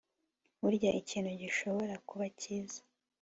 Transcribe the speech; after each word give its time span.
burya 0.61 0.91
ikintu 1.01 1.31
gishobora 1.41 1.93
kuba 2.07 2.25
cyiza 2.39 2.79